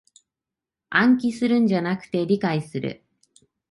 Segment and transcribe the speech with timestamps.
[0.89, 3.05] 暗記するんじゃなく理解する